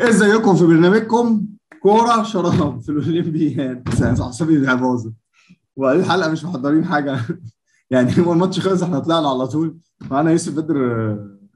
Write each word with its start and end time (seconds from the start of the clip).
ازيكم 0.00 0.56
في 0.56 0.66
برنامجكم؟ 0.66 1.46
كورة 1.82 2.22
شراب 2.22 2.80
في 2.80 2.88
الأولمبياد. 2.88 3.88
اعصابي 4.02 4.58
باظت 4.58 5.12
وبعدين 5.76 6.00
الحلقة 6.00 6.30
مش 6.30 6.44
محضرين 6.44 6.84
حاجة. 6.84 7.20
يعني 7.90 8.26
هو 8.26 8.32
الماتش 8.32 8.60
خلص 8.60 8.82
إحنا 8.82 8.98
طلعنا 8.98 9.28
على 9.28 9.46
طول. 9.46 9.78
معانا 10.00 10.30
يوسف 10.30 10.52
بدر 10.52 10.76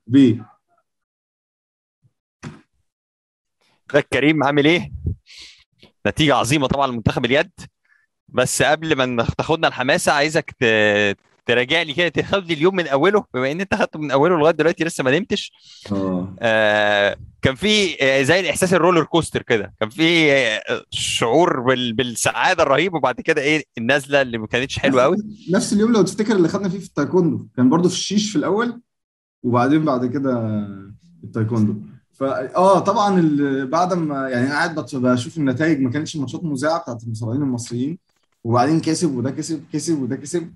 بيه 0.06 0.46
ازيك 3.90 4.08
كريم 4.12 4.44
عامل 4.44 4.64
إيه؟ 4.64 4.92
نتيجة 6.06 6.34
عظيمة 6.34 6.66
طبعا 6.66 6.86
لمنتخب 6.86 7.24
اليد. 7.24 7.50
بس 8.28 8.62
قبل 8.62 9.06
ما 9.06 9.26
تاخدنا 9.38 9.68
الحماسة 9.68 10.12
عايزك 10.12 10.56
تراجع 11.46 11.82
لي 11.82 11.94
كده 11.94 12.08
تاخد 12.08 12.46
لي 12.46 12.54
اليوم 12.54 12.76
من 12.76 12.86
أوله 12.86 13.24
بما 13.34 13.52
إن 13.52 13.60
أنت 13.60 13.74
خدته 13.74 13.98
من 13.98 14.10
أوله 14.10 14.36
لغاية 14.36 14.54
دلوقتي 14.54 14.84
لسه 14.84 15.04
ما 15.04 15.18
نمتش. 15.18 15.52
آه. 15.92 16.36
آه 16.40 17.16
كان 17.42 17.54
في 17.54 17.96
آه، 18.02 18.22
زي 18.22 18.40
الإحساس 18.40 18.74
ال 18.74 18.79
roller 18.79 19.04
coaster 19.04 19.42
كده. 19.42 19.74
كان 19.80 19.88
في 19.90 20.32
آه، 20.32 20.84
شعور 20.90 21.60
بال- 21.60 21.92
بالسعادة 21.92 22.62
الرهيب 22.62 22.94
وبعد 22.94 23.20
كده 23.20 23.42
إيه 23.42 23.64
النزله 23.78 24.22
اللي 24.22 24.38
ما 24.38 24.46
كانتش 24.46 24.78
حلوة 24.78 25.02
قوي 25.02 25.16
نفس 25.50 25.72
اليوم 25.72 25.92
لو 25.92 26.02
تفتكر 26.02 26.36
اللي 26.36 26.48
خدنا 26.48 26.68
فيه 26.68 26.78
في 26.78 26.86
التايكوندو. 26.86 27.46
كان 27.56 27.68
برضو 27.70 27.88
في 27.88 27.94
الشيش 27.94 28.30
في 28.30 28.36
الأول 28.36 28.80
وبعدين 29.42 29.84
بعد 29.84 30.06
كده 30.06 30.60
التايكوندو. 31.24 31.74
فا 32.12 32.56
آه 32.56 32.78
طبعا 32.78 33.36
بعد 33.64 33.94
ما 33.94 34.28
يعني 34.28 34.48
قاعد 34.48 34.74
بشوف 34.94 35.38
النتائج 35.38 35.80
ما 35.80 35.90
كانتش 35.90 36.16
ماتشات 36.16 36.44
مذاعه 36.44 36.82
بتاعت 36.82 37.02
المصارعين 37.02 37.42
المصريين. 37.42 37.98
وبعدين 38.44 38.80
كسب 38.80 39.14
وده 39.16 39.30
كسب 39.30 39.64
كسب 39.72 40.02
وده 40.02 40.16
كسب. 40.16 40.52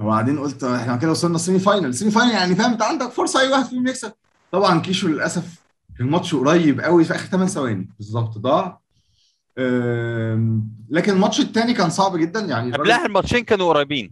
وبعدين 0.00 0.38
قلت 0.38 0.64
إحنا 0.64 0.96
كده 0.96 1.10
وصلنا 1.10 1.38
semi 1.38 1.58
final 1.58 1.94
semi 1.94 2.10
final 2.10 2.32
يعني 2.32 2.54
فاهم 2.54 2.70
أنت 2.72 2.82
عندك 2.82 3.10
فرصة 3.10 3.40
أي 3.40 3.48
واحد 3.48 3.64
فيهم 3.64 3.86
يكسب. 3.86 4.12
طبعا 4.52 4.80
كيشو 4.80 5.08
للأسف 5.08 5.61
الماتش 6.00 6.34
قريب 6.34 6.80
قوي 6.80 7.04
في 7.04 7.14
آخر 7.14 7.26
8 7.26 7.46
ثواني. 7.48 7.88
بالظبط. 7.98 8.38
ضاع 8.38 8.80
لكن 10.90 11.12
الماتش 11.12 11.40
الثاني 11.40 11.74
كان 11.74 11.90
صعب 11.90 12.16
جدا 12.16 12.40
يعني 12.40 12.72
قبلها 12.72 13.06
الماتشين 13.06 13.44
كانوا 13.44 13.68
قريبين. 13.68 14.10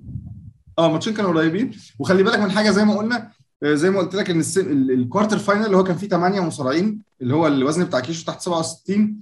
آه 0.79 0.87
الماتشين 0.87 1.15
كانوا 1.15 1.31
قريبين. 1.31 1.71
وخلي 1.99 2.23
بالك 2.23 2.39
من 2.39 2.51
حاجة 2.51 2.71
زي 2.71 2.85
ما 2.85 2.95
قلنا 2.99 3.31
آه، 3.63 3.75
زي 3.75 3.91
ما 3.91 3.99
قلت 3.99 4.15
لك 4.15 4.31
إن 4.31 4.43
ال 4.91 4.97
quarter 4.97 5.39
final 5.39 5.67
اللي 5.67 5.77
هو 5.77 5.85
كان 5.85 5.97
فيه 5.97 6.09
8 6.09 6.41
مصارعين 6.41 7.03
اللي 7.23 7.35
هو 7.35 7.47
الوزن 7.47 7.85
بتاع 7.85 8.01
كيشو 8.01 8.25
تحت 8.25 8.41
67 8.41 9.17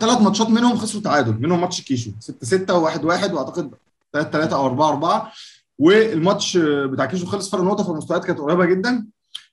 ثلاث 0.00 0.20
ماتشات 0.20 0.50
منهم 0.50 0.76
خسروا 0.76 1.02
تعادل 1.02 1.34
منهم 1.40 1.60
ماتش 1.60 1.80
كيشو. 1.80 2.10
6 2.20 2.46
6 2.46 2.74
و1 2.74 3.04
1 3.04 3.32
وأعتقد 3.32 3.70
3 4.12 4.30
3 4.30 4.56
أو 4.56 4.66
4 4.66 4.88
4 4.88 5.32
والماتش 5.78 6.56
بتاع 6.56 7.06
كيشو 7.06 7.26
خلص 7.26 7.50
فرق 7.50 7.62
نقطة 7.62 7.84
فالمستويات 7.84 8.24
كانت 8.24 8.38
قريبة 8.38 8.64
جدا. 8.64 9.06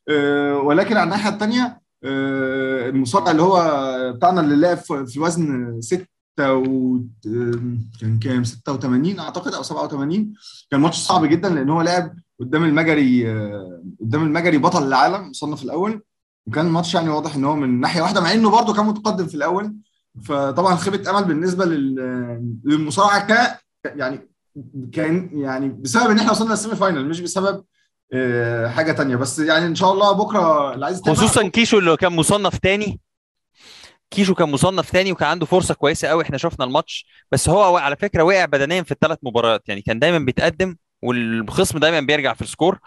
آه، 0.10 0.58
ولكن 0.58 0.98
على 0.98 1.04
الناحية 1.04 1.30
الثانية 1.30 1.85
المصارع 2.06 3.32
اللي 3.32 3.42
هو 3.42 4.14
بتاعنا 4.16 4.42
اللي 4.42 4.56
لعب 4.56 4.78
في 4.78 5.14
الوزن 5.18 5.76
6 5.82 6.06
و 6.40 7.00
كان 8.02 8.20
كام؟ 8.22 8.44
86 8.44 9.20
أعتقد 9.20 9.54
أو 9.54 9.64
87 9.64 10.34
كان 10.72 10.80
ماتش 10.80 10.98
صعب 10.98 11.26
جدا 11.26 11.50
لأن 11.50 11.70
هو 11.70 11.82
لعب 11.82 12.14
قدام 12.40 12.64
المجري 12.64 13.32
آه، 13.32 13.84
قدام 14.02 14.24
المجري 14.24 14.58
بطل 14.58 14.88
العالم 14.88 15.30
مصنف 15.30 15.64
الأول. 15.64 16.02
وكان 16.48 16.66
الماتش 16.68 16.96
يعني 16.96 17.10
واضح 17.10 17.36
إن 17.36 17.44
هو 17.46 17.56
من 17.56 17.80
ناحية 17.80 18.02
واحدة 18.02 18.22
مع 18.22 18.34
إنه 18.34 18.50
برده 18.50 18.74
كان 18.74 18.86
متقدم 18.86 19.26
في 19.28 19.36
الأول. 19.36 19.76
فطبعا 20.24 20.76
خيبة 20.76 21.10
أمل 21.10 21.24
بالنسبة 21.28 21.66
لل- 21.66 22.56
للمصارعة 22.66 23.28
ك 23.28 23.60
يعني 23.86 24.30
كان 24.92 25.30
يعني 25.34 25.70
بسبب 25.70 26.10
إن 26.12 26.20
إحنا 26.20 26.32
وصلنا 26.32 26.50
لل 26.50 26.59
semi 26.59 26.76
final 26.76 27.10
مش 27.10 27.20
بسبب 27.22 27.56
آه، 27.56 27.64
حاجة 28.68 28.92
تانية. 28.92 29.16
بس 29.16 29.40
يعني 29.40 29.66
إن 29.66 29.76
شاء 29.76 29.94
الله 29.94 30.12
بكرة 30.12 30.74
اللي 30.74 30.86
عايز 30.86 31.02
خصوصا 31.02 31.48
كيشو 31.48 31.80
اللي 31.80 31.98
كان 31.98 32.14
مصنف 32.14 32.58
تاني. 32.58 33.00
كيشو 34.12 34.36
كان 34.36 34.52
مصنف 34.52 34.92
تاني 34.92 35.12
وكان 35.12 35.30
عنده 35.30 35.46
فرصة 35.46 35.74
كويسة 35.74 36.08
قوي. 36.08 36.24
إحنا 36.24 36.38
شفنا 36.38 36.66
الماتش. 36.66 37.06
بس 37.32 37.50
هو 37.50 37.78
على 37.78 37.96
فكرة 37.96 38.24
وقع 38.24 38.46
بدنيا 38.46 38.84
في 38.84 38.92
الثلاث 38.92 39.18
مباريات. 39.24 39.70
يعني 39.70 39.82
كان 39.82 40.00
دايما 40.00 40.20
بيتقدم 40.20 40.76
والخصم 41.04 41.78
دايما 41.80 42.00
بيرجع 42.00 42.34
في 42.34 42.42
ال 42.42 42.47
score. 42.47 42.80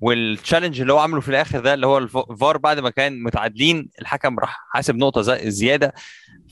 وال 0.00 0.15
challenge 0.15 0.80
اللي 0.80 0.92
هو 0.92 0.98
عمله 0.98 1.20
في 1.20 1.28
الآخر 1.28 1.60
ده 1.60 1.74
اللي 1.74 1.86
هو 1.86 1.98
الفار 1.98 2.58
بعد 2.58 2.78
ما 2.78 2.90
كان 2.90 3.22
متعادلين 3.22 3.90
الحكم 4.00 4.38
راح 4.38 4.58
حاسب 4.72 4.96
نقطة 4.96 5.20
زي- 5.22 5.50
زيادة. 5.50 5.94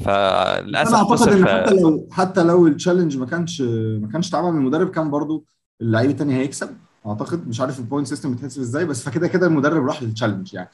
فللأسف 0.04 0.88
أنا 0.94 0.98
أعتقد 0.98 1.28
إن 1.28 1.46
حتى 1.46 1.74
لو 1.74 2.08
حتى 2.12 2.42
لو 2.42 2.66
ال 2.66 2.71
challenge 2.71 3.16
ما 3.16 3.26
كانش 3.26 3.60
ما 4.00 4.08
كانش 4.12 4.28
اتعمل 4.28 4.52
من 4.52 4.58
المدرب 4.58 4.90
كان 4.90 5.10
برضو 5.10 5.46
اللعيب 5.80 6.10
التاني 6.10 6.34
هيكسب. 6.36 6.76
أعتقد 7.06 7.48
مش 7.48 7.60
عارف 7.60 7.78
ال 7.78 7.83
point 7.83 8.06
system 8.08 8.34
بتحسب 8.34 8.60
إزاي 8.60 8.84
بس 8.84 9.02
فكده 9.02 9.28
كده 9.28 9.46
المدرب 9.46 9.86
راح 9.86 10.02
لل 10.02 10.12
challenge 10.12 10.54
يعني. 10.54 10.68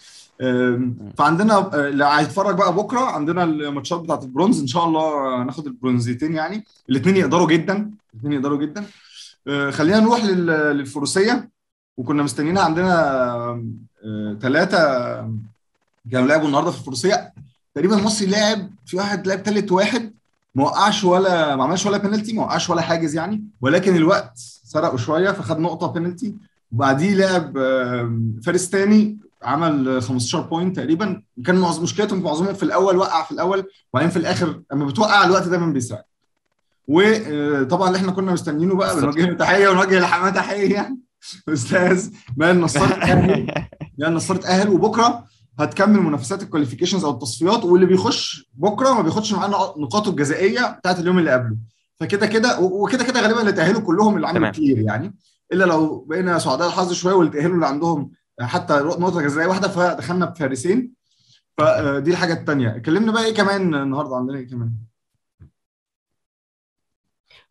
فعندنا 1.19 1.75
اللي 1.89 2.05
هيتفرج 2.05 2.57
بقى 2.57 2.75
بكرة. 2.75 3.01
عندنا 3.01 3.45
الماتشات 3.45 4.01
بتاعت 4.01 4.23
البرونز. 4.23 4.61
إن 4.61 4.67
شاء 4.67 4.85
الله 4.85 5.45
ناخد 5.45 5.67
البرونزيتين 5.67 6.35
يعني. 6.35 6.65
الاثنين 6.91 7.17
يقدروا 7.17 7.49
جدا. 7.49 7.91
الاثنين 8.15 8.33
يقدروا 8.33 8.59
جدا. 8.59 8.85
آه، 9.49 9.71
خلينا 9.71 10.01
نروح 10.01 10.25
لل- 10.25 10.47
للفروسية. 10.77 11.51
وكنا 11.97 12.23
مستنيينها 12.23 12.63
عندنا 12.63 13.65
ثلاثة 14.41 14.79
كانوا 16.13 16.29
لعبوا 16.29 16.47
النهارده 16.47 16.71
في 16.71 16.79
الفروسية. 16.79 17.33
تقريبا 17.75 17.97
مصري 17.97 18.27
لعب 18.27 18.71
في 18.87 18.97
واحد 18.97 19.27
لعب 19.27 19.39
ثالث 19.39 19.73
واحد. 19.73 20.13
ما 20.55 20.65
وقعش 20.65 21.05
ولا 21.05 21.57
ما 21.57 21.65
عملش 21.65 21.87
ولا 21.87 21.97
بينالتي 21.99 22.33
ما 22.33 22.43
وقعش 22.43 22.71
ولا 22.71 22.83
حاجز 22.83 23.15
يعني. 23.15 23.45
ولكن 23.61 23.97
الوقت 23.97 24.41
سرقه 24.71 24.97
شوية 24.97 25.31
فخد 25.31 25.59
نقطة 25.59 25.87
بينالتي 25.87 26.35
وبعديه 26.73 27.15
لعب 27.15 27.59
فارس 28.47 28.71
تاني 28.71 29.19
عمل 29.43 29.89
آه، 29.89 30.01
15 30.01 30.41
بوينت 30.41 30.77
تقريبا. 30.77 31.23
كان 31.47 31.57
معظم 31.57 31.83
مشكلتهم 31.83 32.23
معظمهم 32.23 32.55
في 32.55 32.63
الأول 32.63 32.97
وقع 32.97 33.23
في 33.25 33.33
الأول 33.33 33.65
وبعدين 33.93 34.11
في 34.11 34.17
الآخر 34.17 34.63
لما 34.73 34.87
بتوقع 34.87 35.25
الوقت 35.25 35.49
دايما 35.49 35.67
بيسرق. 35.73 36.05
وطبعا 36.89 37.89
اللي 37.89 37.99
إحنا 37.99 38.13
كنا 38.13 38.33
مستنيينه 38.33 38.75
بقى 38.75 39.01
بنوجه 39.01 39.27
له 39.27 39.35
تحية 39.37 39.69
ونوجه 39.69 40.01
لحماه 40.01 40.31
تحية 40.31 40.75
يعني. 40.75 40.99
أستاذ 41.49 42.11
مان 42.37 42.61
نصار 42.61 42.89
اتأهل 42.89 43.55
مان 43.99 44.15
نصار 44.15 44.37
اتأهل 44.37 44.69
وبكرة 44.69 45.25
هتكمل 45.59 46.01
منافسات 46.01 46.43
ال 46.43 46.47
qualifications 46.47 47.05
أو 47.05 47.11
التصفيات. 47.11 47.65
واللي 47.65 47.87
بيخش 47.87 48.51
بكرة 48.55 48.93
ما 48.95 49.03
بياخدش 49.03 49.33
معاه 49.33 49.49
نق- 49.49 49.79
نقاطه 49.79 50.11
الجزائية 50.11 50.71
بتاعت 50.79 50.99
اليوم 50.99 51.19
اللي 51.19 51.31
قبله. 51.31 51.57
فكده 52.01 52.27
كده 52.27 52.61
وكده 52.61 53.05
كده 53.05 53.21
غالبا 53.21 53.41
اللي 53.41 53.53
تأهلوا 53.53 53.81
كلهم 53.81 54.17
اللي 54.17 54.29
عملوا. 54.29 54.51
كتير 54.51 54.79
يعني. 54.79 55.15
إلا 55.53 55.65
لو 55.65 56.05
بقينا 56.05 56.39
سعداء 56.39 56.69
الحظ 56.69 56.93
شوية 56.93 57.15
واللي 57.15 57.33
تأهلوا 57.33 57.55
اللي 57.55 57.67
عندهم 57.67 58.11
حتى 58.41 58.75
نقطة 58.75 59.21
جزائية 59.23 59.49
واحدة 59.49 59.69
فدخلنا 59.69 60.27
بفارسين. 60.27 60.93
فدي 61.59 62.11
الحاجة 62.11 62.33
الثانية 62.33 62.77
اتكلمنا 62.77 63.13
بقى 63.13 63.25
إيه 63.25 63.35
كمان 63.35 63.75
النهارده؟ 63.75 64.17
عندنا 64.17 64.39
إيه 64.39 64.49
كمان؟ 64.49 64.71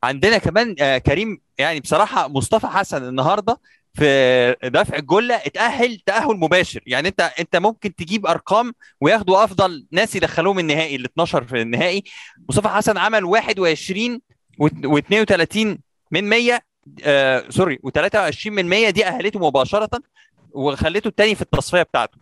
عندنا 0.04 0.38
كمان 0.38 0.76
آه، 0.82 0.98
كريم 0.98 1.42
يعني 1.58 1.80
بصراحة 1.80 2.28
مصطفى 2.28 2.68
حسن 2.68 3.04
النهارده 3.04 3.60
في 3.94 4.56
دفع 4.64 4.98
الجلة 4.98 5.36
اتأهل 5.36 6.00
تأهل 6.06 6.36
مباشر. 6.38 6.82
يعني 6.88 7.08
أنت 7.08 7.22
أنت 7.40 7.56
ممكن 7.56 7.96
تجيب 7.96 8.26
أرقام 8.28 8.74
وياخدوا 9.02 9.44
أفضل 9.44 9.88
ناس 9.92 10.16
يدخلوهم 10.16 10.60
النهائي 10.60 10.96
ال 10.96 11.06
12 11.06 11.44
في 11.44 11.62
النهائي. 11.62 12.04
مصطفى 12.50 12.68
حسن 12.68 12.98
عمل 12.98 13.26
21 13.26 14.22
و32 14.64 15.78
من 16.12 16.24
100 16.30 16.60
آه 17.04 17.44
سوري 17.50 17.80
و23 17.88 18.48
من 18.48 18.66
100 18.66 18.90
دي 18.90 19.06
أهلته 19.06 19.40
مباشرة 19.40 19.90
وخليته 20.52 21.08
الثاني 21.08 21.36
في 21.36 21.42
التصفية 21.42 21.82
بتاعته. 21.84 22.18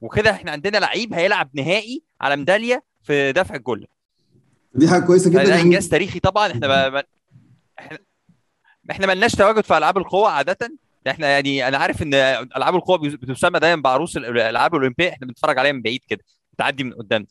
وكده 0.00 0.30
إحنا 0.30 0.50
عندنا 0.50 0.78
لعيب 0.78 1.14
هيلعب 1.14 1.50
نهائي 1.54 2.02
على 2.20 2.36
ميدالية 2.36 2.82
في 3.02 3.32
دفع 3.32 3.54
الجله 3.54 3.86
دي 4.74 4.88
حاجة 4.88 5.00
كويسة 5.06 5.30
جدا 5.30 5.44
ده 5.44 5.50
يعني. 5.50 5.62
إنجاز 5.62 5.88
تاريخي 5.88 6.20
طبعا. 6.20 6.50
إحنا 6.52 6.68
ما 6.68 6.88
ما- 6.88 7.02
إحنا 7.78 7.98
إحنا 8.90 9.06
مالناش 9.06 9.32
تواجد 9.32 9.60
في 9.64 9.78
ألعاب 9.78 9.98
القوى 9.98 10.28
عادة. 10.30 10.58
إحنا 11.08 11.28
يعني 11.28 11.68
أنا 11.68 11.78
عارف 11.78 12.02
إن 12.02 12.14
ألعاب 12.56 12.74
القوى 12.74 12.98
بتسمى 13.08 13.58
دايما 13.60 13.82
بعروس 13.82 14.16
الألعاب 14.16 14.74
الأولمبية. 14.74 15.08
إحنا 15.08 15.26
بنتفرج 15.26 15.58
عليها 15.58 15.72
من 15.72 15.82
بعيد 15.82 16.00
كده. 16.08 16.24
بتعدي 16.58 16.84
من 16.84 16.92
قدام. 16.92 17.26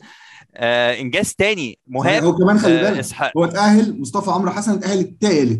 آه 0.55 0.99
إنجاز 1.01 1.33
تاني 1.33 1.79
مهاب 1.87 2.23
هو 2.23 2.35
كمان 2.35 2.59
خلي 2.59 2.79
آه 2.79 2.89
بالك 2.89 2.99
إسحاق. 2.99 3.31
هو 3.37 3.45
اتأهل 3.45 4.01
مصطفى 4.01 4.31
عمرو 4.31 4.51
حسن 4.51 4.71
اتأهل 4.73 4.99
الثالث 4.99 5.59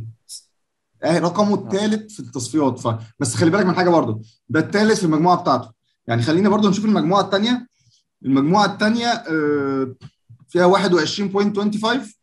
اتأهل 1.02 1.24
رقمه 1.24 1.56
الثالث 1.56 2.14
في 2.14 2.20
التصفيات. 2.20 2.80
ف... 2.80 2.88
بس 3.20 3.36
خلي 3.36 3.50
بالك 3.52 3.66
من 3.66 3.76
حاجة 3.76 3.90
برضه 3.90 4.22
ده 4.50 4.60
الثالث 4.60 5.00
في 5.00 5.06
المجموعة 5.06 5.42
بتاعته. 5.42 5.72
يعني 6.08 6.22
خلينا 6.22 6.50
برضه 6.50 6.70
نشوف 6.70 6.86
المجموعة 6.86 7.22
الثانية 7.22 7.68
المجموعة 8.26 8.66
الثانية 8.66 9.08
آه، 9.08 9.96
فيها 10.50 10.68
21.25 10.68 10.78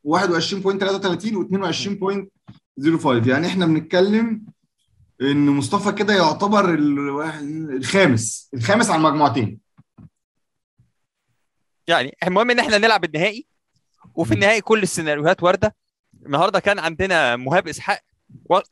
و21.33 0.09 0.17
و22.05 1.35 3.07
يعني 3.29 3.47
إحنا 3.47 3.67
بنتكلم 3.67 4.43
إن 5.23 5.47
مصطفى 5.47 5.93
كده 5.93 6.15
يعتبر 6.15 6.75
الخامس. 6.75 8.51
الخامس 8.55 8.91
على 8.91 8.99
المجموعتين. 9.09 9.64
يعني 11.89 12.17
المهم 12.27 12.51
إن 12.51 12.59
إحنا 12.59 12.79
نلعب 12.79 13.05
النهائي 13.05 13.47
وفي 14.15 14.35
النهائي 14.35 14.61
كل 14.61 14.83
السيناريوهات 14.83 15.43
واردة. 15.43 15.75
النهارده 16.27 16.61
كان 16.61 16.79
عندنا 16.79 17.37
مهاب 17.37 17.69
إسحاق 17.69 18.01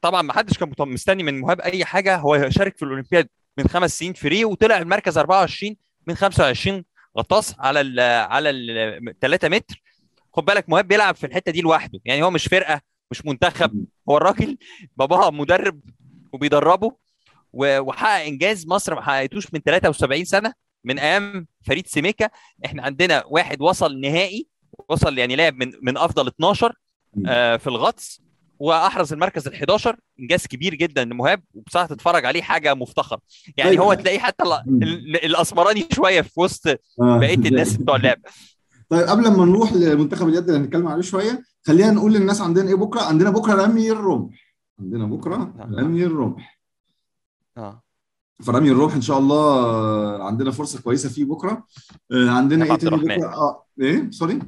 طبعا 0.00 0.22
ما 0.22 0.32
حدش 0.32 0.58
كان 0.58 0.72
مستني 0.80 1.22
من 1.22 1.40
مهاب 1.40 1.60
أي 1.60 1.84
حاجة. 1.84 2.16
هو 2.16 2.50
شارك 2.50 2.76
في 2.76 2.82
الأولمبياد 2.84 3.28
من 3.58 3.68
خمس 3.68 3.98
سنين 3.98 4.12
في 4.12 4.25
ريو 4.25 4.44
وطلع 4.44 4.78
المركز 4.78 5.18
24 5.18 5.76
من 6.06 6.14
25 6.14 6.84
غطاس 7.18 7.54
على 7.58 7.80
ال 7.80 8.00
على 8.30 8.50
ال 8.50 9.14
3 9.20 9.48
متر. 9.48 9.82
خد 10.32 10.44
بالك 10.44 10.68
مهاب 10.68 10.88
بيلعب 10.88 11.14
في 11.14 11.26
الحتة 11.26 11.52
دي 11.52 11.60
لوحده. 11.60 12.00
يعني 12.04 12.22
هو 12.22 12.30
مش 12.30 12.46
فرقة 12.46 12.80
مش 13.10 13.26
منتخب. 13.26 13.84
هو 14.08 14.16
الراجل 14.16 14.58
باباه 14.96 15.30
مدرب 15.30 15.80
وبيدربه 16.32 16.96
وحقق 17.52 18.24
إنجاز 18.24 18.66
مصر 18.66 18.94
ما 18.94 19.02
حققتوش 19.02 19.54
من 19.54 19.60
73 19.60 20.24
سنة. 20.24 20.54
من 20.84 20.98
أيام 20.98 21.46
فريد 21.66 21.86
سيميكا 21.86 22.28
إحنا 22.64 22.82
عندنا 22.82 23.24
واحد 23.26 23.60
وصل 23.62 24.00
نهائي 24.00 24.46
وصل 24.88 25.18
يعني 25.18 25.36
لعب 25.36 25.54
من 25.54 25.72
من 25.82 25.96
أفضل 25.98 26.26
12 26.28 26.74
آه، 27.26 27.56
في 27.56 27.66
الغطس 27.66 28.20
وأحرز 28.58 29.12
المركز 29.12 29.46
ال 29.48 29.54
11 29.54 29.96
إنجاز 30.20 30.46
كبير 30.46 30.74
جدا 30.74 31.04
لمهاب 31.04 31.42
وبصراحة 31.54 31.86
تتفرج 31.86 32.24
عليه 32.24 32.42
حاجة 32.42 32.74
مفتخر 32.74 33.18
يعني 33.56 33.70
طيب. 33.70 33.80
هو 33.80 33.94
تلاقيه 33.94 34.18
حتى 34.18 34.44
ال- 34.44 34.82
ال- 34.82 35.24
الأسمراني 35.24 35.86
شوية 35.92 36.20
في 36.20 36.40
وسط 36.40 36.66
آه. 36.68 37.18
بقية 37.18 37.34
الناس 37.34 37.76
بتوع 37.76 37.96
اللعب. 37.96 38.18
طيب 38.88 39.02
قبل 39.08 39.22
ما 39.30 39.44
نروح 39.44 39.72
لمنتخب 39.72 40.28
اليد 40.28 40.48
اللي 40.50 40.60
هنتكلم 40.60 40.88
عليه 40.88 41.02
شوية 41.02 41.42
خلينا 41.66 41.90
نقول 41.90 42.12
للناس 42.12 42.40
عندنا 42.40 42.68
إيه 42.68 42.74
بكرة؟ 42.74 43.00
عندنا 43.00 43.30
بكرة 43.30 43.64
رمي 43.66 43.90
الرمح. 43.90 44.56
عندنا 44.80 45.04
بكرة 45.06 45.54
رمي 45.78 46.04
الرمح. 46.04 46.58
آه. 47.56 47.82
فرمي 48.40 48.70
الرمح 48.70 48.94
إن 48.94 49.00
شاء 49.00 49.18
الله 49.18 49.36
آه، 49.36 50.22
عندنا 50.22 50.50
فرصة 50.50 50.80
كويسة 50.82 51.08
فيه 51.08 51.24
بكرة. 51.24 51.66
آه، 52.12 52.30
عندنا 52.30 52.64
إيه 52.64 52.74
تاني. 52.76 52.96
بكرة؟ 52.96 53.34
آه 53.34 53.64
إيه؟ 53.80 54.10
سوري؟ 54.10 54.38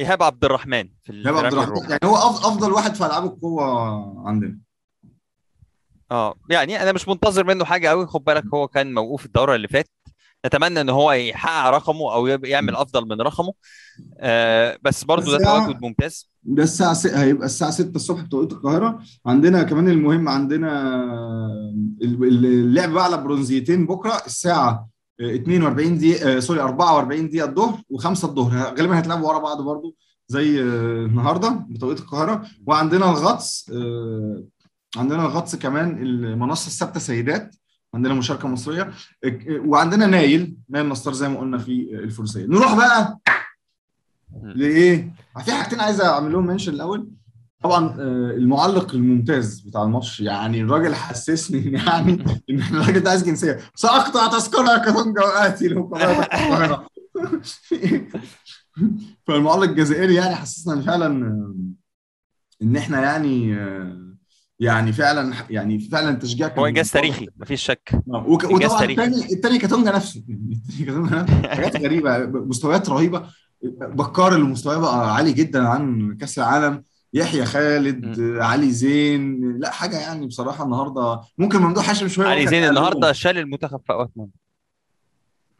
إيهاب 0.00 0.22
عبد 0.22 0.44
الرحمن 0.44 0.88
في 1.04 1.12
إيهاب 1.12 1.36
عبد 1.36 1.52
الرحمن. 1.52 1.72
الروح. 1.72 1.88
يعني 1.90 2.00
هو 2.04 2.16
أفضل 2.16 2.72
واحد 2.72 2.94
في 2.94 3.06
ألعاب 3.06 3.24
القوة 3.24 3.64
عندنا. 4.28 4.58
آه 6.10 6.34
يعني 6.50 6.82
أنا 6.82 6.92
مش 6.92 7.08
منتظر 7.08 7.44
منه 7.44 7.64
حاجة 7.64 7.88
قوي 7.88 8.06
خد 8.06 8.24
بالك 8.24 8.44
هو 8.54 8.68
كان 8.68 8.94
موقوف 8.94 9.26
الدورة 9.26 9.54
اللي 9.54 9.68
فاتت. 9.68 9.90
نتمنى 10.46 10.80
إن 10.80 10.88
هو 10.90 11.12
يحقق 11.12 11.70
رقمه 11.70 12.14
أو 12.14 12.26
يعمل 12.26 12.76
أفضل 12.76 13.08
من 13.08 13.20
رقمه. 13.20 13.52
آه 14.18 14.78
بس 14.82 15.04
برضه 15.04 15.38
ده 15.38 15.44
تواجد 15.44 15.82
ممتاز. 15.82 16.30
ده 16.42 16.62
الساعة 16.62 16.94
س... 16.94 17.06
هيبقى 17.06 17.46
الساعة 17.46 17.70
6 17.70 17.96
الصبح 17.96 18.20
بتوقيت 18.20 18.52
القاهرة. 18.52 19.02
عندنا 19.26 19.62
كمان 19.62 19.88
المهم 19.88 20.28
عندنا 20.28 20.70
اللعب 22.02 22.90
بقى 22.90 23.04
على 23.04 23.16
برونزيتين 23.16 23.86
بكرة 23.86 24.22
الساعة 24.26 24.88
42 25.20 25.98
دقيقة 25.98 26.36
آه، 26.36 26.40
سوري 26.40 26.60
44 26.60 27.28
دقيقة 27.28 27.48
الظهر 27.48 27.78
و5 27.92 28.06
الظهر. 28.24 28.74
غالبا 28.78 28.98
هيتلعبوا 28.98 29.28
ورا 29.28 29.38
بعض 29.38 29.62
برضو 29.62 29.94
زي 30.28 30.62
آه، 30.62 31.04
النهارده 31.06 31.48
بتوقيت 31.68 32.00
القاهرة. 32.00 32.44
وعندنا 32.66 33.10
الغطس 33.10 33.70
آه، 33.74 34.44
عندنا 34.96 35.26
الغطس 35.26 35.56
كمان 35.56 36.02
المنصة 36.02 36.66
الثابتة 36.66 37.00
سيدات. 37.00 37.54
عندنا 37.94 38.14
مشاركة 38.14 38.48
مصرية. 38.48 38.82
آه، 39.24 39.38
وعندنا 39.66 40.06
نايل 40.06 40.56
نايل 40.68 40.88
نصار 40.88 41.14
زي 41.14 41.28
ما 41.28 41.40
قلنا 41.40 41.58
في 41.58 41.88
الفروسية 41.92 42.46
نروح 42.46 42.74
بقى 42.76 43.18
لإيه؟ 44.42 45.14
في 45.44 45.52
حاجتين 45.52 45.80
عايز 45.80 46.00
اعمل 46.00 46.32
لهم 46.32 46.46
منشن 46.46 46.72
الأول. 46.72 47.08
طبعا 47.64 47.88
آه، 47.88 48.30
المعلق 48.36 48.94
الممتاز 48.94 49.60
بتاع 49.60 49.82
الماتش 49.82 50.20
يعني 50.20 50.60
الراجل 50.60 50.94
حسسني 50.94 51.72
يعني 51.72 52.12
إن 52.50 52.60
الراجل 52.60 53.00
ده 53.00 53.10
عايز 53.10 53.22
جنسية. 53.24 53.58
ساقطع 53.74 54.26
تذكرة 54.38 54.78
كتونجا 54.90 55.20
واتي 55.22 55.66
القاهره 55.66 56.86
فالمعلق 59.26 59.62
الجزائري 59.62 60.14
يعني 60.14 60.34
حسسنا 60.34 60.74
إن 60.74 60.82
فعلا 60.82 61.26
آه، 61.26 61.54
إن 62.62 62.76
إحنا 62.76 63.02
يعني 63.02 63.54
آه، 63.54 64.14
يعني 64.60 64.92
فعلا 64.92 65.34
يعني 65.50 65.78
فعلا 65.78 66.12
تشجيع 66.16 66.54
هو 66.58 66.66
إنجاز 66.66 66.90
تاريخي 66.90 67.28
مفيش 67.36 67.62
شك. 67.62 67.90
وك- 68.06 68.44
وطبعا 68.44 68.78
تاريخي. 68.80 69.04
الثاني 69.04 69.32
الثاني 69.32 69.58
كاتونجا 69.58 69.92
نفسه. 69.92 70.22
التاني 70.28 70.84
كاتونجا 70.86 71.16
نفسه. 71.22 71.48
حاجات 71.54 71.76
غريبة 71.76 72.18
مستويات 72.26 72.88
رهيبة. 72.88 73.26
بكار 73.80 74.34
اللي 74.34 74.46
مستواه 74.46 74.78
بقى 74.78 75.14
عالي 75.14 75.32
جدا 75.32 75.68
عن 75.68 76.16
كأس 76.20 76.38
العالم. 76.38 76.84
يحيى 77.14 77.44
خالد 77.44 78.20
علي 78.20 78.70
زين. 78.70 79.52
لا 79.58 79.70
حاجة 79.70 80.00
يعني 80.00 80.26
بصراحة 80.26 80.64
النهارده 80.64 81.20
ممكن 81.38 81.58
ممدوح 81.58 81.90
هاشم 81.90 82.08
شوية 82.08 82.28
علي 82.28 82.46
زين 82.46 82.64
النهارده 82.64 83.12
شال 83.12 83.38
المنتخب 83.38 83.80
في 83.86 83.92
اوقات 83.92 84.10
مهمه 84.16 84.30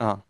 آه. 0.00 0.24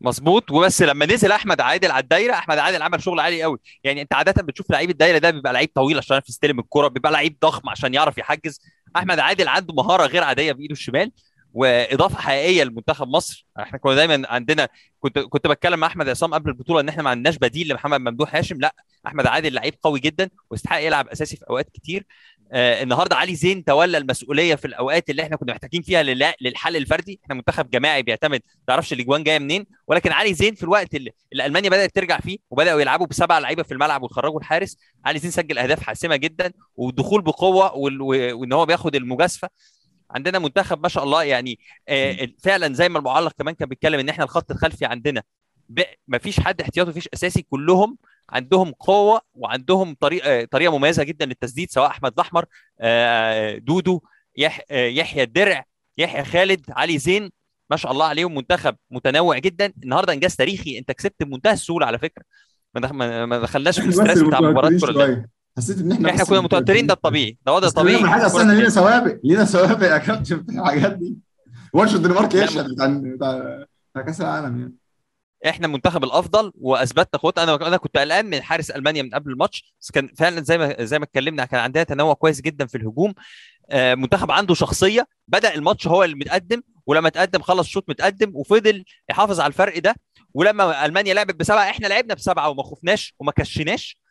مظبوط. 0.00 0.50
وبس 0.50 0.82
لما 0.82 1.06
نزل 1.06 1.32
أحمد 1.32 1.60
عادل 1.60 1.90
على 1.90 2.02
الدايرة 2.02 2.34
أحمد 2.34 2.58
عادل 2.58 2.82
عمل 2.82 3.02
شغل 3.02 3.20
عالي 3.20 3.42
قوي. 3.42 3.58
يعني 3.84 4.02
أنت 4.02 4.12
عادة 4.14 4.42
بتشوف 4.42 4.70
لعيب 4.70 4.90
الدايرة 4.90 5.18
ده 5.18 5.30
بيبقى 5.30 5.52
لعيب 5.52 5.70
طويل 5.74 5.98
عشان 5.98 6.14
يعرف 6.14 6.28
يستلم 6.28 6.58
الكرة 6.58 6.88
بيبقى 6.88 7.12
لعيب 7.12 7.36
ضخم 7.42 7.68
عشان 7.68 7.94
يعرف 7.94 8.18
يحجز. 8.18 8.60
أحمد 8.96 9.18
عادل 9.18 9.48
عنده 9.48 9.74
مهارة 9.74 10.06
غير 10.06 10.24
عادية 10.24 10.52
بإيده 10.52 10.72
الشمال. 10.72 11.12
وإضافة 11.54 12.18
حقيقية 12.18 12.64
لمنتخب 12.64 13.08
مصر. 13.08 13.46
إحنا 13.60 13.78
كنا 13.78 13.94
دايما 13.94 14.28
عندنا 14.28 14.68
كنت 15.00 15.18
كنت 15.18 15.46
بتكلم 15.46 15.80
مع 15.80 15.86
أحمد 15.86 16.08
عصام 16.08 16.34
قبل 16.34 16.50
البطولة 16.50 16.80
إن 16.80 16.88
إحنا 16.88 17.02
ما 17.02 17.10
عندناش 17.10 17.36
بديل 17.36 17.68
لمحمد 17.68 18.00
ممدوح 18.00 18.36
هاشم. 18.36 18.60
لأ 18.60 18.74
أحمد 19.06 19.26
عادل 19.26 19.54
لعيب 19.54 19.74
قوي 19.82 20.00
جدا 20.00 20.30
ويستحق 20.50 20.80
يلعب 20.80 21.08
أساسي 21.08 21.36
في 21.36 21.44
أوقات 21.50 21.70
كتير. 21.70 22.06
آه 22.52 22.82
النهارده 22.82 23.16
علي 23.16 23.34
زين 23.34 23.64
تولى 23.64 23.98
المسؤولية 23.98 24.54
في 24.54 24.64
الأوقات 24.64 25.10
اللي 25.10 25.22
إحنا 25.22 25.36
كنا 25.36 25.52
محتاجين 25.52 25.82
فيها 25.82 26.02
للحل 26.40 26.76
الفردي. 26.76 27.20
إحنا 27.24 27.34
منتخب 27.34 27.70
جماعي 27.70 28.02
بيعتمد 28.02 28.40
ما 28.54 28.64
تعرفش 28.66 28.92
الأجوان 28.92 29.22
جاية 29.22 29.38
منين؟ 29.38 29.66
ولكن 29.86 30.12
علي 30.12 30.34
زين 30.34 30.54
في 30.54 30.62
الوقت 30.62 30.94
اللي, 30.94 31.10
اللي 31.32 31.46
ألمانيا 31.46 31.70
بدأت 31.70 31.94
ترجع 31.94 32.20
فيه 32.20 32.38
وبدأوا 32.50 32.80
يلعبوا 32.80 33.06
بسبع 33.06 33.38
لعيبة 33.38 33.62
في 33.62 33.72
الملعب 33.72 34.02
ويخرجوا 34.02 34.40
الحارس 34.40 34.76
علي 35.04 35.18
زين 35.18 35.30
سجل 35.30 35.58
أهداف 35.58 35.82
حاسمة 35.82 36.16
جدا 36.16 36.52
والدخول 36.76 37.22
بقوة 37.22 37.74
وإن 37.74 38.52
هو 38.52 38.66
بياخد 38.66 38.96
المجازفة. 38.96 39.48
عندنا 40.14 40.38
منتخب 40.38 40.82
ما 40.82 40.88
شاء 40.88 41.04
الله 41.04 41.22
يعني 41.24 41.58
آه 41.88 42.28
فعلا 42.42 42.74
زي 42.74 42.88
ما 42.88 42.98
المعلق 42.98 43.32
كمان 43.38 43.54
كان 43.54 43.68
بيتكلم 43.68 44.00
إن 44.00 44.08
إحنا 44.08 44.24
الخط 44.24 44.50
الخلفي 44.50 44.84
عندنا 44.84 45.22
ما 46.08 46.18
فيش 46.18 46.40
حد 46.40 46.60
احتياطي 46.60 46.90
مفيش 46.90 47.08
أساسي 47.14 47.42
كلهم 47.42 47.98
عندهم 48.30 48.72
قوة 48.72 49.20
وعندهم 49.34 49.96
طريقه 50.00 50.44
طريقة 50.44 50.78
مميزة 50.78 51.02
جدا 51.02 51.26
للتسديد 51.26 51.70
سواء 51.70 51.86
أحمد 51.90 52.12
الأحمر 52.12 52.44
آه، 52.80 53.58
دودو 53.58 54.00
يح 54.36 54.60
آه، 54.70 54.86
يحيى 54.86 55.22
الدرع 55.22 55.64
يحيى 55.98 56.24
خالد 56.24 56.66
علي 56.70 56.98
زين 56.98 57.30
ما 57.70 57.76
شاء 57.76 57.92
الله 57.92 58.06
عليهم 58.06 58.34
منتخب 58.34 58.76
متنوع 58.90 59.38
جدا. 59.38 59.72
النهارده 59.84 60.12
إنجاز 60.12 60.36
تاريخي 60.36 60.78
انت 60.78 60.92
كسبت 60.92 61.22
بمنتهى 61.22 61.52
السهولة 61.52 61.86
على 61.86 61.98
فكرة. 61.98 62.24
ما 62.74 62.80
دخ- 62.80 62.92
ما 62.92 63.26
ما 63.26 63.38
دخلناش 63.38 63.80
في 63.80 63.86
اللي 64.12 64.24
بتاع 64.28 64.40
مباراة 64.40 64.68
كره 64.80 65.26
حسيت 65.56 65.78
إن 65.78 65.92
إحنا 65.92 66.10
إحنا 66.10 66.24
كنا 66.24 66.40
متوترين 66.40 66.86
ده 66.86 66.94
الطبيعي. 66.94 67.38
ده 67.46 67.52
وضع 67.52 67.68
طبيعي. 67.68 68.06
حاجة 68.06 68.26
استنى 68.26 68.54
لينا. 68.54 68.68
سوابق 68.68 69.16
لينا 69.24 69.44
سوابق 69.44 69.86
يا 69.86 69.98
كابتن 69.98 70.44
في 70.44 70.52
الحاجات 70.52 70.92
دي. 70.92 71.16
ماتش 71.74 71.94
الدنمارك 71.94 72.34
يشهد 72.34 72.70
بتاع 72.70 72.86
بتاع 72.86 73.64
بتاع 73.92 74.02
كأس 74.02 74.20
العالم 74.20 74.60
يعني. 74.60 74.74
إحنا 75.46 75.66
المنتخب 75.66 76.04
الأفضل 76.04 76.52
واثبتنا 76.54 77.20
قوتنا 77.20 77.44
أنا 77.44 77.68
أنا 77.68 77.76
كنت 77.76 77.96
قلقان 77.96 78.26
من 78.26 78.42
حارس 78.42 78.70
ألمانيا 78.70 79.02
من 79.02 79.10
قبل 79.10 79.30
الماتش. 79.30 79.74
بس 79.80 79.90
كان 79.90 80.08
فعلا 80.18 80.42
زي 80.42 80.58
ما 80.58 80.84
زي 80.84 80.98
ما 80.98 81.04
اتكلمنا 81.04 81.44
كان 81.44 81.60
عندنا 81.60 81.84
تنوع 81.84 82.14
كويس 82.14 82.40
جدا 82.40 82.66
في 82.66 82.78
الهجوم. 82.78 83.14
آه، 83.70 83.94
منتخب 83.94 84.30
عنده 84.30 84.54
شخصية. 84.54 85.06
بدأ 85.28 85.54
الماتش 85.54 85.86
هو 85.86 86.04
اللي 86.04 86.16
متقدم. 86.16 86.62
ولما 86.86 87.08
تقدم 87.08 87.42
خلص 87.42 87.66
شوط 87.68 87.84
متقدم. 87.88 88.30
وفضل 88.34 88.84
يحافظ 89.10 89.40
على 89.40 89.48
الفرق 89.48 89.78
ده. 89.78 89.94
ولما 90.34 90.86
ألمانيا 90.86 91.14
لعبت 91.14 91.34
بسبعة 91.34 91.70
إحنا 91.70 91.86
لعبنا 91.86 92.14
بسبعة 92.14 92.48
وما 92.48 92.62
خفناش 92.62 93.14
وما 93.18 93.32
كشناش. 93.32 94.03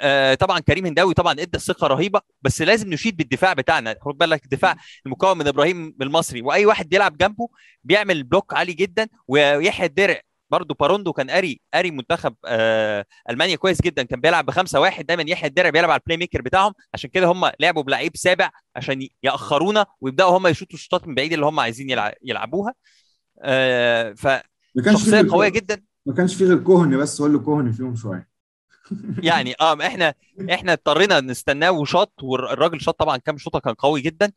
آه، 0.00 0.34
طبعا 0.34 0.60
كريم 0.60 0.86
هنداوي 0.86 1.14
طبعا 1.14 1.32
إدى 1.32 1.58
ثقه 1.58 1.86
رهيبة 1.86 2.20
بس 2.42 2.62
لازم 2.62 2.90
نشيد 2.90 3.16
بالدفاع 3.16 3.52
بتاعنا. 3.52 3.96
خد 4.00 4.18
بالك 4.18 4.44
الدفاع 4.44 4.76
المكون 5.06 5.38
من 5.38 5.46
إبراهيم 5.48 5.96
المصري. 6.02 6.42
وأي 6.42 6.66
واحد 6.66 6.88
بيلعب 6.88 7.16
جنبه 7.16 7.48
بيعمل 7.84 8.22
block 8.22 8.54
عالي 8.54 8.72
جدا. 8.72 9.08
ويحيى 9.28 9.86
الدرع 9.86 10.20
برضه 10.50 10.74
باروندو 10.80 11.12
كان 11.12 11.30
قاري 11.30 11.60
قاري 11.74 11.90
منتخب 11.90 12.34
آه 12.46 13.04
ألمانيا 13.30 13.56
كويس 13.56 13.82
جدا. 13.82 14.02
كان 14.02 14.20
بيلعب 14.20 14.46
بخمسة 14.46 14.80
واحد. 14.80 15.06
دايما 15.06 15.24
يحيى 15.28 15.48
الدرع 15.48 15.70
بيلعب 15.70 15.90
على 15.90 16.00
ال 16.00 16.16
playmaker 16.16 16.42
بتاعهم. 16.42 16.72
عشان 16.94 17.10
كده 17.10 17.26
هم 17.26 17.50
لعبوا 17.60 17.82
بلعيب 17.82 18.16
سابع 18.16 18.50
عشان 18.76 19.08
يأخرونا 19.22 19.86
ويبدأوا 20.00 20.38
هم 20.38 20.46
يشوطوا 20.46 20.74
الشوطات 20.74 21.08
من 21.08 21.14
بعيد 21.14 21.32
اللي 21.32 21.46
هم 21.46 21.60
عايزين 21.60 21.90
يلع- 21.90 22.14
يلعبوها. 22.24 22.74
آه 23.42 24.12
فشخصيه 24.12 25.10
غير 25.12 25.30
قوية 25.30 25.48
جدا. 25.48 25.82
ما 26.06 26.14
كانش 26.14 26.34
في 26.34 26.44
غير 26.44 26.58
كوهن 26.58 26.98
بس 26.98 27.20
هو 27.20 27.26
اللي 27.26 27.38
كوهن 27.38 27.72
فيهم 27.72 27.96
شوية. 27.96 28.35
يعني 29.22 29.54
آه 29.60 29.78
إحنا 29.86 30.14
إحنا 30.50 30.72
اضطرينا 30.72 31.20
نستناه 31.20 31.70
وشاط 31.70 32.12
والراجل 32.22 32.80
شاط 32.80 32.98
طبعا 32.98 33.16
كام 33.16 33.38
شوطة 33.38 33.58
كان 33.58 33.74
قوي 33.74 34.00
جدا. 34.00 34.32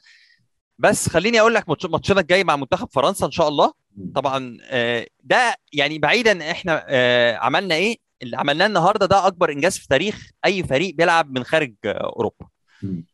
بس 0.79 1.10
خليني 1.10 1.39
أقول 1.39 1.53
لك 1.53 1.70
ماتش- 1.70 1.86
ماتشنا 1.86 2.22
الجاي 2.22 2.44
مع 2.44 2.56
منتخب 2.56 2.88
فرنسا 2.91 3.25
إن 3.25 3.32
شاء 3.32 3.48
الله. 3.48 3.74
طبعا 4.15 4.58
آه، 4.63 5.08
ده 5.24 5.56
يعني 5.74 6.00
بعيدا 6.00 6.51
إحنا 6.51 6.86
آه، 6.88 7.36
عملنا 7.38 7.75
إيه؟ 7.75 7.98
اللي 8.22 8.38
عملناه 8.38 8.65
النهارده 8.65 9.06
ده 9.06 9.27
أكبر 9.27 9.51
إنجاز 9.51 9.77
في 9.77 9.88
تاريخ 9.88 10.29
أي 10.46 10.63
فريق 10.63 10.96
بيلعب 10.96 11.32
من 11.32 11.44
خارج 11.44 11.74
آه، 11.86 11.89
أوروبا. 12.15 12.48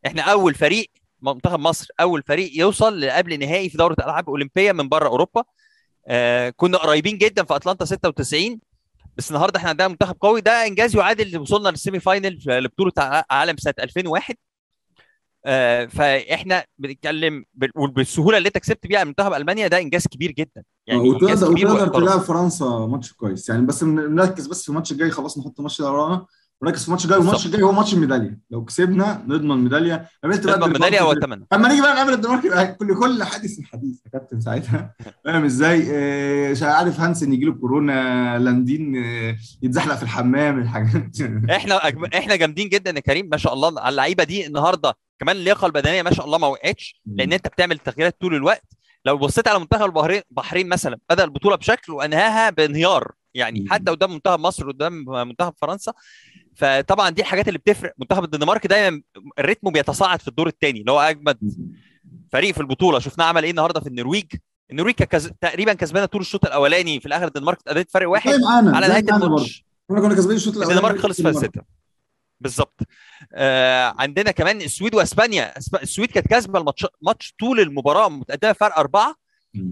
إحنا 0.05 0.21
أول 0.21 0.53
فريق 0.55 0.91
منتخب 1.21 1.59
مصر 1.59 1.87
أول 1.99 2.23
فريق 2.27 2.51
يوصل 2.57 3.01
لقبل 3.01 3.39
نهائي 3.39 3.69
في 3.69 3.77
دورة 3.77 3.95
ألعاب 3.99 4.29
أولمبية 4.29 4.71
من 4.71 4.89
بره 4.89 5.07
أوروبا. 5.07 5.43
كنا 6.55 6.77
قريبين 6.77 7.17
جدا 7.17 7.43
في 7.43 7.55
أتلانتا 7.55 7.85
96 7.85 8.59
بس 9.17 9.31
النهارده 9.31 9.57
إحنا 9.59 9.69
عندنا 9.69 9.87
منتخب 9.87 10.15
قوي. 10.21 10.41
ده 10.41 10.51
انجاز 10.67 10.95
يعادل 10.95 11.37
وصلنا 11.37 11.69
لل 11.69 11.79
semi 11.79 11.99
final 11.99 12.41
في- 12.41 12.59
لبطولة 12.59 12.91
عالم 13.31 13.57
سنة 13.57 13.73
2001 13.79 14.35
آه، 15.47 15.85
فاحنا 15.85 16.65
بنتكلم 16.77 17.45
بال- 17.53 17.71
وبالسهولة 17.75 18.37
اللي 18.37 18.47
انت 18.47 18.57
كسبت 18.57 18.87
بيها 18.87 19.03
منتخب 19.03 19.33
ألمانيا 19.33 19.67
ده 19.67 19.77
إنجاز 19.79 20.07
كبير 20.07 20.31
جدا. 20.31 20.63
يعني 20.87 20.99
وتقدر. 21.09 21.27
تلعب 22.05 22.19
فرنسا 22.19 22.65
ماتش 22.65 23.13
كويس. 23.13 23.49
يعني 23.49 23.65
بس 23.65 23.83
نركز 23.83 24.47
بس 24.47 24.63
في 24.63 24.69
الماتش 24.69 24.91
الجاي. 24.91 25.11
خلاص 25.11 25.37
نحط 25.37 25.53
الماتش 25.59 25.81
ده 25.81 25.91
ورانا. 25.91 26.25
ونركز 26.61 26.81
في 26.81 26.87
الماتش 26.87 27.05
الجاي 27.05 27.17
والماتش. 27.19 27.45
الجاي 27.45 27.61
هو 27.61 27.71
ماتش 27.71 27.93
الميدالية. 27.93 28.39
لو 28.51 28.65
كسبنا 28.65 29.23
نضمن 29.27 29.63
ميدالية. 29.63 30.09
قابلت 30.23 30.45
بقى 30.47 30.57
نضمن 30.57 30.73
ميدالية 30.73 30.97
في- 30.97 31.03
والثمن 31.03 31.43
أما 31.53 31.67
نيجي 31.69 31.81
بقى 31.81 31.93
نقابل 31.93 32.13
الدنمارك 32.13 32.45
يبقى 32.45 32.73
كل 32.75 32.99
كل 32.99 33.23
حديث 33.23 33.59
حديث 33.73 34.05
يا 34.05 34.11
كابتن 34.11 34.39
ساعتها. 34.39 34.95
فاهم 35.25 35.45
إزاي؟ 35.45 35.87
آه، 35.91 36.51
مش 36.51 36.63
عارف 36.63 36.99
هانسن 36.99 37.33
يجي 37.33 37.45
له 37.45 37.53
كورونا 37.53 38.39
لاندين 38.39 39.03
آه، 39.05 39.37
يتزحلق 39.61 39.95
في 39.95 40.03
الحمام 40.03 40.59
الحاجات 40.61 41.21
إحنا 41.51 41.79
أجب- 41.79 42.15
إحنا 42.15 42.35
جامدين 42.35 42.69
جدا 42.69 42.91
يا 42.91 42.99
كريم. 42.99 43.29
ما 43.31 43.37
شاء 43.37 43.53
الله. 43.53 43.79
على 43.81 43.89
اللعيبة 43.89 44.23
دي 44.23 44.47
النهارده 44.47 44.93
كمان 45.19 45.35
اللياقة 45.35 45.65
البدنية 45.67 46.01
ما 46.01 46.11
شاء 46.13 46.25
الله 46.25 46.37
ما 46.37 46.47
وقعتش 46.47 47.01
لأن 47.05 47.33
أنت 47.33 47.47
بتعمل 47.47 47.77
تغييرات 47.79 48.17
طول 48.21 48.35
الوقت. 48.35 48.63
لو 49.05 49.17
بصيت 49.17 49.47
على 49.47 49.59
منتخب 49.59 49.85
البحرين 49.85 50.21
البحرين 50.31 50.69
مثلا 50.69 50.97
بدأ 51.09 51.23
البطولة 51.23 51.55
بشكل 51.55 51.91
وأنهاها 51.93 52.49
بانهيار. 52.49 53.11
يعني. 53.35 53.65
حتى 53.69 53.91
قدام 53.91 54.13
منتخب 54.13 54.39
مصر 54.39 54.71
قدام 54.71 55.05
منتخب 55.27 55.53
فرنسا. 55.61 55.93
فطبعا 56.55 57.09
دي 57.09 57.21
الحاجات 57.21 57.47
اللي 57.47 57.59
بتفرق. 57.59 57.93
منتخب 57.97 58.23
الدنمارك 58.23 58.67
دايما 58.67 59.01
الريتم 59.39 59.71
بيتصاعد 59.71 60.21
في 60.21 60.27
الدور 60.27 60.47
الثاني 60.47 60.79
اللي 60.79 60.91
هو 60.91 60.99
أجمد 60.99 61.37
فريق 62.31 62.53
في 62.53 62.61
البطولة. 62.61 62.99
شفناه 62.99 63.25
عمل 63.25 63.43
إيه 63.43 63.51
النهارده 63.51 63.79
في 63.79 63.87
النرويج؟ 63.87 64.25
النرويج 64.71 64.95
كز... 64.95 65.31
تقريبا 65.41 65.73
كسبانة 65.73 66.05
طول 66.05 66.21
الشوط 66.21 66.45
الأولاني 66.45 66.99
في 66.99 67.05
الآخر 67.05 67.27
الدنمارك 67.27 67.57
اتقدمت 67.57 67.91
فرق 67.91 68.09
واحد 68.09 68.33
على 68.43 68.87
نهاية. 68.87 68.99
الماتش. 68.99 69.65
إحنا 69.91 70.01
كنا 70.01 70.15
كسبانين 70.15 70.37
الشوط 70.37 70.55
الأولاني 70.55 70.79
الدنمارك 70.79 70.99
خلص 70.99 71.21
فيها 71.21 71.29
الدنمارك. 71.29 71.51
ستة. 71.51 71.61
بالظبط. 72.39 72.79
آه 73.33 73.95
عندنا 73.97 74.31
كمان 74.31 74.61
السويد 74.61 74.95
وأسبانيا. 74.95 75.53
السويد 75.57 76.11
كانت 76.11 76.27
كاسبة 76.27 76.59
الماتش 76.59 76.85
ماتش 77.01 77.35
طول 77.39 77.59
المباراة 77.59 78.09
متقدمة 78.09 78.53
فرق 78.53 78.79
أربعة. 78.79 79.15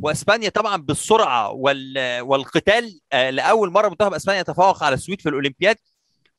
واسبانيا 0.01 0.49
طبعا 0.49 0.77
بالسرعة 0.77 1.51
وال... 1.51 2.21
والقتال 2.21 2.99
آه 3.13 3.29
لأول 3.29 3.71
مرة 3.71 3.89
منتخب 3.89 4.13
اسبانيا 4.13 4.41
يتفوق 4.41 4.83
على 4.83 4.93
السويد 4.93 5.21
في 5.21 5.29
الأولمبياد. 5.29 5.75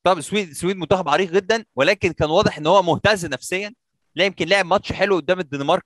طبعا 0.02 0.18
السويد 0.18 0.48
السويد 0.48 0.76
منتخب 0.76 1.08
عريق 1.08 1.30
جدا 1.30 1.64
ولكن 1.76 2.12
كان 2.12 2.30
واضح 2.30 2.58
إن 2.58 2.66
هو 2.66 2.82
مهتز 2.82 3.26
نفسيا. 3.26 3.74
لا 4.14 4.24
يمكن 4.24 4.48
لعب 4.48 4.66
ماتش 4.66 4.92
حلو 4.92 5.16
قدام 5.16 5.40
الدنمارك 5.40 5.84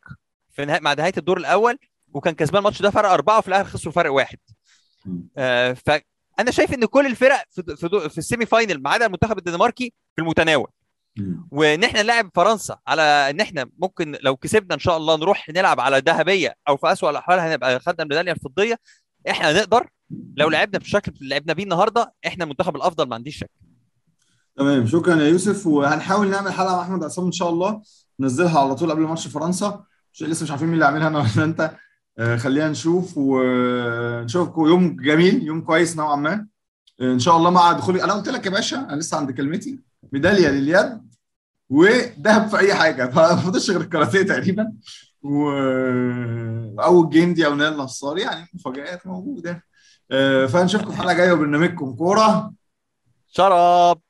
في 0.51 0.65
نهاية 0.65 0.81
مع 0.81 0.93
نهاية 0.93 1.13
الدور 1.17 1.37
الأول 1.39 1.79
وكان 2.15 2.35
كسبان 2.35 2.59
الماتش 2.59 2.83
ده 2.83 2.91
فرق 2.91 3.11
أربعة 3.11 3.39
وفي 3.39 3.49
الآخر 3.49 3.69
خسروا 3.71 3.93
فرق 3.93 4.13
واحد. 4.13 4.39
آه 5.39 5.73
فانا 5.73 6.51
شايف 6.51 6.75
إن 6.75 6.85
كل 6.85 7.07
الفرق 7.07 7.45
في 7.51 7.77
في, 7.77 8.09
في 8.11 8.19
ال 8.19 8.24
semi 8.24 8.47
final 8.47 8.83
ما 8.83 8.91
عدا 8.91 9.07
المنتخب 9.07 9.39
الدنماركي 9.39 9.93
في 10.17 10.23
المتناول. 10.23 10.69
وإن 11.51 11.85
إحنا 11.85 12.03
نلعب 12.03 12.31
فرنسا 12.35 12.79
على 12.87 13.03
إن 13.03 13.41
إحنا 13.41 13.67
ممكن 13.79 14.17
لو 14.23 14.37
كسبنا 14.37 14.75
إن 14.75 14.79
شاء 14.81 14.97
الله 14.97 15.17
نروح 15.17 15.49
نلعب 15.49 15.81
على 15.81 15.99
ذهبيه 15.99 16.55
أو 16.69 16.77
في 16.77 16.93
اسوء 16.93 17.11
الأحوال 17.11 17.39
هنبقى 17.39 17.81
خدنا 17.81 18.03
الميداليه 18.03 18.33
الفضية. 18.33 18.79
إحنا 19.31 19.53
نقدر 19.53 19.89
لو 20.37 20.49
لعبنا 20.49 20.79
بالشكل 20.79 21.13
اللي 21.13 21.29
لعبنا 21.29 21.53
بيه 21.53 21.63
النهارده 21.65 22.15
إحنا 22.27 22.45
المنتخب 22.45 22.77
الأفضل 22.77 23.09
ما 23.09 23.15
عنديش 23.15 23.39
شك. 23.39 23.51
تمام 24.57 24.87
شكرا 24.87 25.17
يا 25.17 25.29
يوسف. 25.29 25.67
وهنحاول 25.67 26.31
نعمل 26.31 26.53
حلقة 26.53 26.77
مع 26.77 26.83
أحمد 26.83 27.05
عصام 27.05 27.25
إن 27.25 27.33
شاء 27.33 27.49
الله 27.51 27.83
ننزلها 28.21 28.61
على 28.61 28.75
طول 28.75 28.91
قبل 28.91 29.01
ماتش 29.03 29.29
فرنسا. 29.29 29.85
مش 30.13 30.23
لسه 30.23 30.45
مش 30.45 30.51
عارفين 30.51 30.67
مين 30.69 30.75
اللي 30.75 30.85
عاملها 30.87 31.09
أنا 31.09 31.19
ولا 31.19 31.45
أنت. 31.45 31.71
آه، 32.19 32.37
خلينا 32.37 32.69
نشوف 32.69 33.13
ونشوفكم 33.17 34.67
يوم 34.67 34.97
جميل 34.97 35.43
يوم 35.43 35.61
كويس 35.61 35.97
نوعا 35.97 36.17
ما. 36.17 36.47
إن 37.01 37.19
شاء 37.19 37.37
الله 37.37 37.51
مع 37.51 37.73
دخولي. 37.73 38.05
أنا 38.05 38.13
قلت 38.13 38.29
لك 38.29 38.47
يا 38.47 38.51
باشا 38.51 38.77
أنا 38.77 38.97
لسه 38.97 39.17
عند 39.17 39.31
كلمتي. 39.31 39.81
ميدالية 40.13 40.49
لليد. 40.49 41.08
وذهب 41.71 42.49
في 42.49 42.59
أي 42.59 42.75
حاجة. 42.75 43.07
فما 43.13 43.37
فاضلش 43.37 43.71
غير 43.71 43.81
الكاراتيه 43.81 44.23
تقريبا 44.23 44.73
و 45.23 45.51
أو 46.81 47.05
الجندي 47.05 47.47
أو 47.47 47.55
نال 47.55 47.77
نصار 47.77 48.19
يعني 48.19 48.47
مفاجآت 48.55 49.07
موجودة. 49.07 49.65
آه، 50.11 50.47
فنشوفكم 50.47 50.91
في 50.91 50.97
حلقه 50.97 51.13
جاية 51.15 51.33
وبرنامجكم 51.33 51.95
كورة. 51.95 52.53
شرب 53.29 54.01